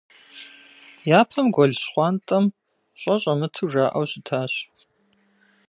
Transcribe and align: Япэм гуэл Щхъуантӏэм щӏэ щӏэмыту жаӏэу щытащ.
Япэм 1.19 1.47
гуэл 1.53 1.73
Щхъуантӏэм 1.81 2.45
щӏэ 2.99 3.15
щӏэмыту 3.21 3.69
жаӏэу 3.71 4.05
щытащ. 4.09 4.53